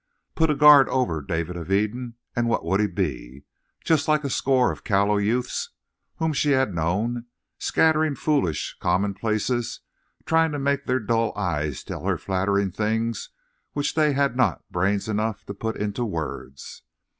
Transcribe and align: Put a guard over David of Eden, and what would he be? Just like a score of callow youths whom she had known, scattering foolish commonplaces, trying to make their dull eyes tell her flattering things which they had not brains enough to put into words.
Put 0.33 0.49
a 0.49 0.55
guard 0.55 0.89
over 0.89 1.21
David 1.21 1.55
of 1.55 1.71
Eden, 1.71 2.15
and 2.35 2.47
what 2.49 2.65
would 2.65 2.79
he 2.79 2.87
be? 2.87 3.43
Just 3.83 4.07
like 4.07 4.23
a 4.23 4.31
score 4.31 4.71
of 4.71 4.83
callow 4.83 5.17
youths 5.17 5.69
whom 6.15 6.33
she 6.33 6.53
had 6.53 6.73
known, 6.73 7.27
scattering 7.59 8.15
foolish 8.15 8.75
commonplaces, 8.79 9.81
trying 10.25 10.51
to 10.53 10.57
make 10.57 10.87
their 10.87 10.99
dull 10.99 11.33
eyes 11.35 11.83
tell 11.83 12.03
her 12.05 12.17
flattering 12.17 12.71
things 12.71 13.29
which 13.73 13.93
they 13.93 14.13
had 14.13 14.35
not 14.35 14.63
brains 14.71 15.07
enough 15.07 15.45
to 15.45 15.53
put 15.53 15.77
into 15.77 16.03
words. 16.03 16.81